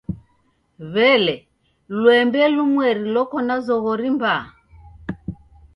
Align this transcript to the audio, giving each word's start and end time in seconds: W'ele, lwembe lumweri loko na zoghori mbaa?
W'ele, 0.93 1.35
lwembe 1.97 2.41
lumweri 2.55 3.03
loko 3.15 3.37
na 3.47 3.55
zoghori 3.65 4.09
mbaa? 4.15 4.43